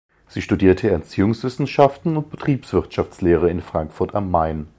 Sie 0.27 0.41
studierte 0.41 0.89
Erziehungswissenschaften 0.89 2.17
und 2.17 2.31
Betriebswirtschaftslehre 2.31 3.51
in 3.51 3.61
Frankfurt 3.61 4.15
am 4.15 4.31
Main. 4.31 4.65